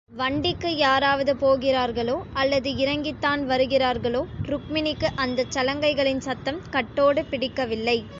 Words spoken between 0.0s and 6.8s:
வண்டிக்கு யாராவது போகிறார்களோ அல்லது இறங்கித்தான் வருகிறார்களோ ருக்மிணிக்கு அந்தச் சலங்கைகளின் சத்தம்